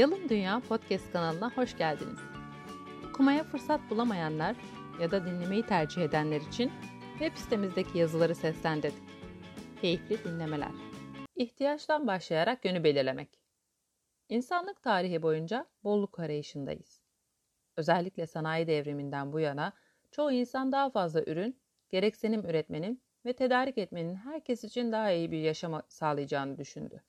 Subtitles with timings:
[0.00, 2.18] Yalın Dünya Podcast kanalına hoş geldiniz.
[3.08, 4.56] Okumaya fırsat bulamayanlar
[5.00, 6.72] ya da dinlemeyi tercih edenler için
[7.18, 9.02] web sitemizdeki yazıları seslendirdik.
[9.80, 10.70] Keyifli dinlemeler.
[11.36, 13.40] İhtiyaçtan başlayarak yönü belirlemek.
[14.28, 17.02] İnsanlık tarihi boyunca bolluk arayışındayız.
[17.76, 19.72] Özellikle sanayi devriminden bu yana
[20.10, 21.60] çoğu insan daha fazla ürün,
[21.90, 27.02] gereksinim üretmenin ve tedarik etmenin herkes için daha iyi bir yaşam sağlayacağını düşündü.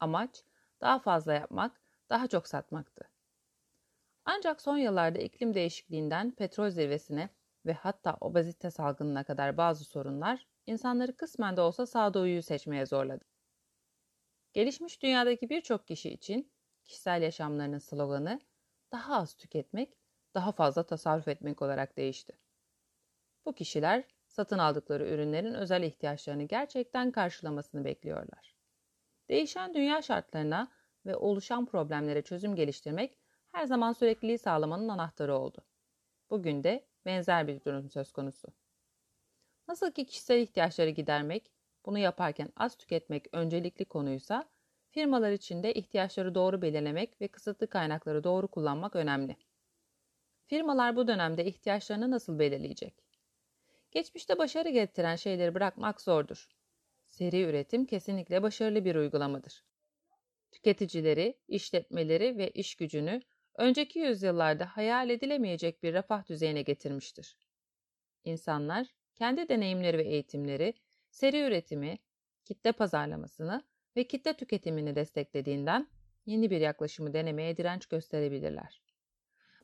[0.00, 0.44] Amaç
[0.80, 1.81] daha fazla yapmak,
[2.12, 3.04] daha çok satmaktı.
[4.24, 7.28] Ancak son yıllarda iklim değişikliğinden petrol zirvesine
[7.66, 13.24] ve hatta obezite salgınına kadar bazı sorunlar insanları kısmen de olsa sağduyuyu seçmeye zorladı.
[14.52, 16.52] Gelişmiş dünyadaki birçok kişi için
[16.84, 18.40] kişisel yaşamlarının sloganı
[18.92, 19.98] daha az tüketmek,
[20.34, 22.38] daha fazla tasarruf etmek olarak değişti.
[23.46, 28.56] Bu kişiler satın aldıkları ürünlerin özel ihtiyaçlarını gerçekten karşılamasını bekliyorlar.
[29.28, 33.18] Değişen dünya şartlarına ve oluşan problemlere çözüm geliştirmek
[33.52, 35.64] her zaman sürekliliği sağlamanın anahtarı oldu.
[36.30, 38.48] Bugün de benzer bir durum söz konusu.
[39.68, 41.52] Nasıl ki kişisel ihtiyaçları gidermek,
[41.86, 44.48] bunu yaparken az tüketmek öncelikli konuysa,
[44.90, 49.36] firmalar için de ihtiyaçları doğru belirlemek ve kısıtlı kaynakları doğru kullanmak önemli.
[50.46, 52.94] Firmalar bu dönemde ihtiyaçlarını nasıl belirleyecek?
[53.90, 56.48] Geçmişte başarı getiren şeyleri bırakmak zordur.
[57.06, 59.64] Seri üretim kesinlikle başarılı bir uygulamadır.
[60.52, 63.22] Tüketicileri, işletmeleri ve iş gücünü
[63.54, 67.36] önceki yüzyıllarda hayal edilemeyecek bir refah düzeyine getirmiştir.
[68.24, 70.74] İnsanlar kendi deneyimleri ve eğitimleri,
[71.10, 71.98] seri üretimi,
[72.44, 73.64] kitle pazarlamasını
[73.96, 75.88] ve kitle tüketimini desteklediğinden
[76.26, 78.82] yeni bir yaklaşımı denemeye direnç gösterebilirler.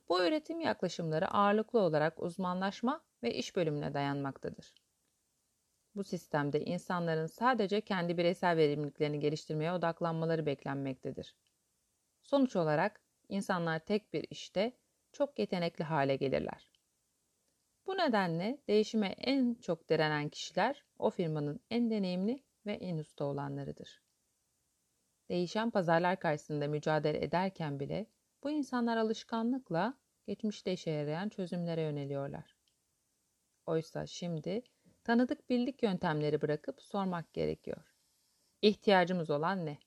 [0.09, 4.73] Bu üretim yaklaşımları ağırlıklı olarak uzmanlaşma ve iş bölümüne dayanmaktadır.
[5.95, 11.35] Bu sistemde insanların sadece kendi bireysel verimliliklerini geliştirmeye odaklanmaları beklenmektedir.
[12.21, 14.73] Sonuç olarak insanlar tek bir işte
[15.11, 16.71] çok yetenekli hale gelirler.
[17.85, 24.01] Bu nedenle değişime en çok direnen kişiler o firmanın en deneyimli ve en usta olanlarıdır.
[25.29, 28.05] Değişen pazarlar karşısında mücadele ederken bile
[28.43, 29.97] bu insanlar alışkanlıkla
[30.27, 32.55] geçmişte işe yarayan çözümlere yöneliyorlar.
[33.65, 34.63] Oysa şimdi
[35.09, 37.95] tanıdık bildik yöntemleri bırakıp sormak gerekiyor.
[38.61, 39.77] İhtiyacımız olan ne?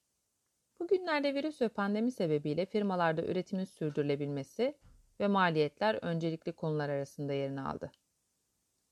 [0.78, 4.78] Bugünlerde virüs ve pandemi sebebiyle firmalarda üretimin sürdürülebilmesi
[5.20, 7.92] ve maliyetler öncelikli konular arasında yerini aldı.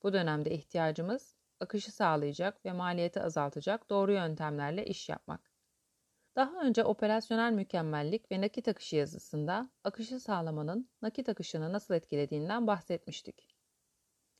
[0.02, 5.50] Bu dönemde ihtiyacımız akışı sağlayacak ve maliyeti azaltacak doğru yöntemlerle iş yapmak.
[6.36, 13.48] Daha önce operasyonel mükemmellik ve nakit akışı yazısında akışı sağlamanın nakit akışını nasıl etkilediğinden bahsetmiştik.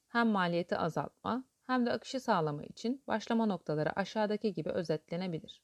[0.08, 5.62] Hem maliyeti azaltma hem de akışı sağlama için başlama noktaları aşağıdaki gibi özetlenebilir.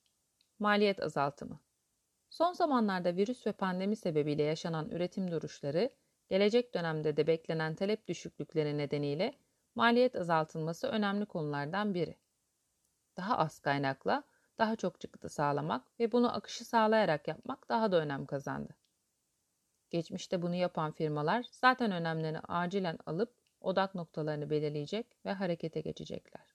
[0.59, 1.61] Maliyet azaltımı
[2.31, 5.91] Son zamanlarda virüs ve pandemi sebebiyle yaşanan üretim duruşları,
[6.29, 9.39] gelecek dönemde de beklenen talep düşüklükleri nedeniyle
[9.75, 12.17] maliyet azaltılması önemli konulardan biri.
[13.17, 14.23] Daha az kaynakla
[14.59, 18.77] daha çok çıktı sağlamak ve bunu akışı sağlayarak yapmak daha da önem kazandı.
[19.91, 26.55] Geçmişte bunu yapan firmalar zaten önemlerini acilen alıp odak noktalarını belirleyecek ve harekete geçecekler.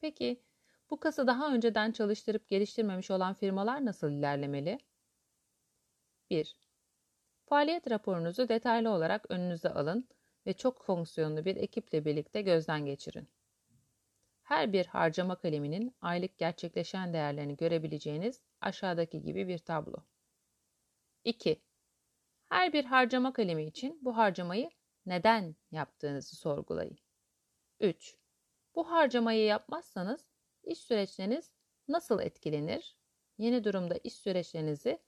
[0.00, 0.42] Peki
[0.90, 4.78] bu kası daha önceden çalıştırıp geliştirmemiş olan firmalar nasıl ilerlemeli?
[6.30, 6.56] 1.
[7.46, 10.08] Faaliyet raporunuzu detaylı olarak önünüze alın
[10.46, 13.28] ve çok fonksiyonlu bir ekiple birlikte gözden geçirin.
[14.42, 19.96] Her bir harcama kaleminin aylık gerçekleşen değerlerini görebileceğiniz aşağıdaki gibi bir tablo.
[21.24, 21.62] 2.
[22.44, 24.70] Her bir harcama kalemi için bu harcamayı
[25.06, 26.98] neden yaptığınızı sorgulayın.
[27.80, 28.18] 3.
[28.74, 30.24] Bu harcamayı yapmazsanız
[30.62, 31.52] iş süreçleriniz
[31.88, 32.96] nasıl etkilenir?
[33.38, 34.98] Yeni durumda iş süreçlerinizi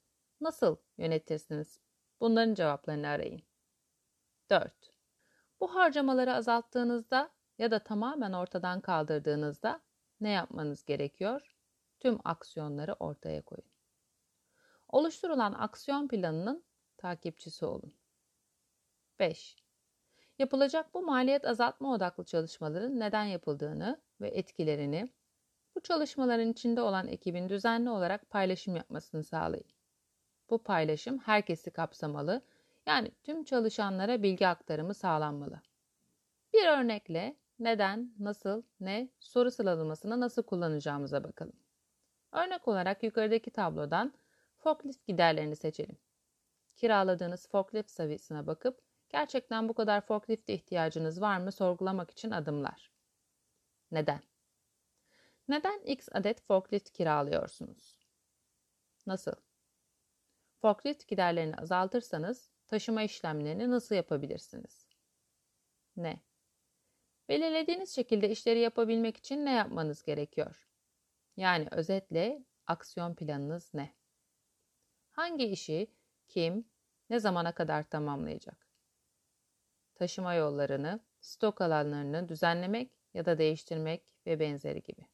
[0.41, 1.81] nasıl yönetirsiniz?
[2.21, 3.43] Bunların cevaplarını arayın.
[4.51, 4.73] 4.
[5.61, 9.81] Bu harcamaları azalttığınızda ya da tamamen ortadan kaldırdığınızda
[10.21, 11.57] ne yapmanız gerekiyor?
[12.01, 13.71] Tüm aksiyonları ortaya koyun.
[14.89, 16.65] Oluşturulan aksiyon planının
[16.97, 17.95] takipçisi olun.
[19.19, 19.66] 5.
[20.39, 25.09] Yapılacak bu maliyet azaltma odaklı çalışmaların neden yapıldığını ve etkilerini
[25.75, 29.67] bu çalışmaların içinde olan ekibin düzenli olarak paylaşım yapmasını sağlayın.
[30.51, 32.43] Bu paylaşım herkesi kapsamalı,
[32.87, 35.61] yani tüm çalışanlara bilgi aktarımı sağlanmalı.
[36.53, 41.57] Bir örnekle neden, nasıl, ne soru sıralamasını nasıl kullanacağımıza bakalım.
[42.33, 44.13] Örnek olarak yukarıdaki tablodan
[44.57, 45.99] forklift giderlerini seçelim.
[46.77, 48.86] Kiraladığınız forklift seviyesine bakıp
[49.17, 52.93] gerçekten bu kadar forklift ihtiyacınız var mı sorgulamak için adımlar.
[53.91, 54.21] Neden?
[55.49, 57.99] Neden X adet forklift kiralıyorsunuz?
[59.07, 59.33] Nasıl?
[60.61, 64.89] Forklift giderlerini azaltırsanız taşıma işlemlerini nasıl yapabilirsiniz?
[65.97, 66.21] Ne?
[67.29, 70.69] Belirlediğiniz şekilde işleri yapabilmek için ne yapmanız gerekiyor?
[71.37, 73.95] Yani özetle aksiyon planınız ne?
[75.11, 75.95] Hangi işi
[76.29, 76.71] kim,
[77.11, 78.66] ne zamana kadar tamamlayacak?
[79.97, 85.07] Taşıma yollarını, stok alanlarını düzenlemek ya da değiştirmek ve benzeri gibi.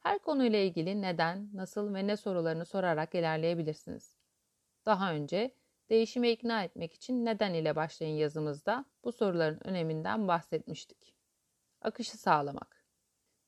[0.00, 4.16] Her konuyla ilgili neden, nasıl ve ne sorularını sorarak ilerleyebilirsiniz.
[4.86, 5.54] Daha önce
[5.90, 11.14] değişime ikna etmek için neden ile başlayın yazımızda bu soruların öneminden bahsetmiştik.
[11.80, 12.84] Akışı sağlamak.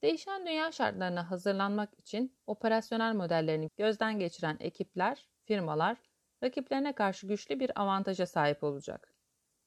[0.03, 5.97] Değişen dünya şartlarına hazırlanmak için operasyonel modellerini gözden geçiren ekipler, firmalar
[6.43, 9.16] rakiplerine karşı güçlü bir avantaja sahip olacak.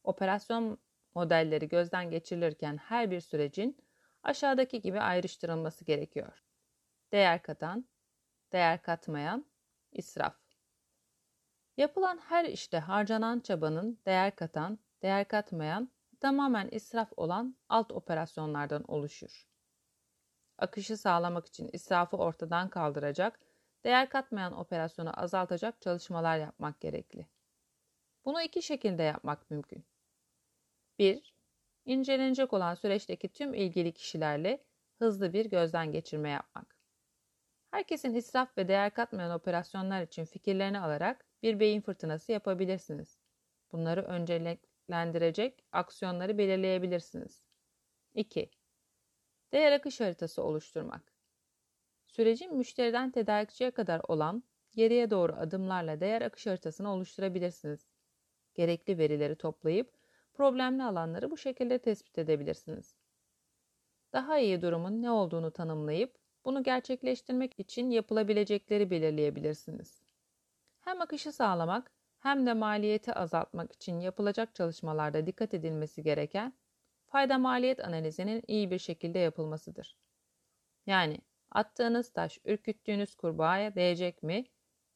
[0.09, 0.77] Operasyon
[1.15, 3.77] modelleri gözden geçirilirken her bir sürecin
[4.23, 6.43] aşağıdaki gibi ayrıştırılması gerekiyor.
[7.11, 7.85] Değer katan,
[8.51, 9.45] değer katmayan,
[9.91, 10.35] israf.
[11.77, 19.47] Yapılan her işte harcanan çabanın değer katan, değer katmayan, tamamen israf olan alt operasyonlardan oluşur.
[20.57, 23.39] Akışı sağlamak için israfı ortadan kaldıracak,
[23.83, 27.27] değer katmayan operasyonu azaltacak çalışmalar yapmak gerekli.
[28.25, 29.88] Bunu iki şekilde yapmak mümkün.
[30.99, 31.33] 1.
[31.85, 34.63] İncelenecek olan süreçteki tüm ilgili kişilerle
[34.97, 36.75] hızlı bir gözden geçirme yapmak.
[37.71, 43.19] Herkesin israf ve değer katmayan operasyonlar için fikirlerini alarak bir beyin fırtınası yapabilirsiniz.
[43.71, 47.43] Bunları önceliklendirecek aksiyonları belirleyebilirsiniz.
[48.13, 48.51] 2.
[49.51, 51.13] Değer akış haritası oluşturmak.
[52.07, 54.43] Sürecin müşteriden tedarikçiye kadar olan
[54.75, 57.87] geriye doğru adımlarla değer akış haritasını oluşturabilirsiniz.
[58.55, 59.98] Gerekli verileri toplayıp
[60.39, 62.95] problemli alanları bu şekilde tespit edebilirsiniz.
[64.13, 66.15] Daha iyi durumun ne olduğunu tanımlayıp
[66.45, 70.01] bunu gerçekleştirmek için yapılabilecekleri belirleyebilirsiniz.
[70.79, 76.53] Hem akışı sağlamak hem de maliyeti azaltmak için yapılacak çalışmalarda dikkat edilmesi gereken
[77.07, 79.97] fayda maliyet analizinin iyi bir şekilde yapılmasıdır.
[80.85, 81.17] Yani
[81.51, 84.45] attığınız taş ürküttüğünüz kurbağaya değecek mi?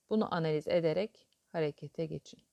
[0.10, 2.53] Bunu analiz ederek harekete geçin.